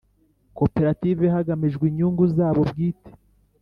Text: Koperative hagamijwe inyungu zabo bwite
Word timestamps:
Koperative 0.57 1.25
hagamijwe 1.35 1.83
inyungu 1.87 2.23
zabo 2.35 2.61
bwite 2.69 3.09